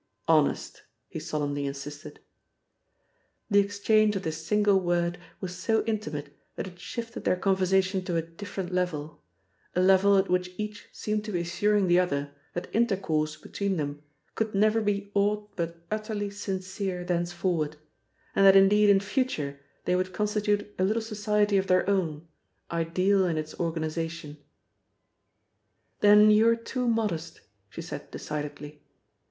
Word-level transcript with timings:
"Honest!" 0.27 0.81
he 1.09 1.19
solemnly 1.19 1.67
insisted. 1.67 2.21
The 3.51 3.59
exchange 3.59 4.15
of 4.15 4.23
this 4.23 4.43
single 4.43 4.79
word 4.79 5.19
was 5.39 5.55
so 5.55 5.83
intimate 5.85 6.35
that 6.55 6.65
it 6.65 6.79
shifted 6.79 7.23
their 7.23 7.35
conversation 7.35 8.03
to 8.05 8.15
a 8.15 8.23
different 8.23 8.73
level 8.73 9.21
a 9.75 9.79
level 9.79 10.17
at 10.17 10.27
which 10.27 10.55
each 10.57 10.87
seemed 10.91 11.23
to 11.25 11.31
be 11.31 11.41
assuring 11.41 11.87
the 11.87 11.99
other 11.99 12.31
that 12.55 12.73
intercourse 12.73 13.35
between 13.35 13.77
them 13.77 14.01
could 14.33 14.55
never 14.55 14.81
be 14.81 15.11
aught 15.13 15.55
but 15.55 15.77
utterly 15.91 16.31
sincere 16.31 17.03
thenceforward, 17.05 17.75
and 18.35 18.43
that 18.43 18.55
indeed 18.55 18.89
in 18.89 18.99
future 18.99 19.59
they 19.85 19.95
would 19.95 20.13
constitute 20.13 20.73
a 20.79 20.83
little 20.83 20.99
society 21.03 21.57
of 21.57 21.67
their 21.67 21.87
own, 21.87 22.27
ideal 22.71 23.23
in 23.27 23.37
its 23.37 23.53
organisation. 23.59 24.37
"Then 25.99 26.31
you're 26.31 26.55
too 26.55 26.87
modest," 26.87 27.41
she 27.69 27.83
said 27.83 28.09
decidedly. 28.09 28.81